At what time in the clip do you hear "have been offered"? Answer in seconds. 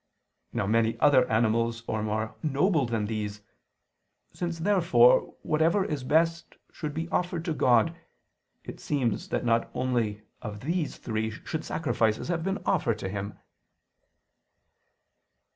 12.29-12.97